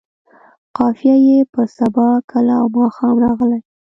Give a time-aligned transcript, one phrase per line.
[0.77, 3.59] قافیه یې په سبا، کله او ماښام راغلې.